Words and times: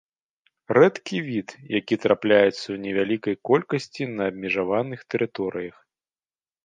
Рэдкі 0.77 1.17
від, 1.27 1.49
які 1.79 1.95
трапляецца 2.07 2.51
ў 2.73 2.77
невялікай 2.85 3.35
колькасці 3.51 4.03
на 4.15 4.23
абмежаваных 4.33 4.99
тэрыторыях. 5.13 5.77